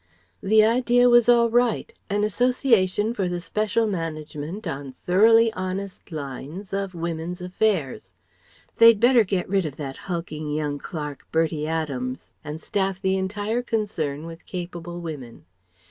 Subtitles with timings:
[0.41, 6.73] The idea was all right; an association for the special management on thoroughly honest lines
[6.73, 8.15] of women's affairs.
[8.79, 13.61] They'd better get rid of that hulking young clerk, Bertie Adams, and staff the entire
[13.61, 15.45] concern with capable women.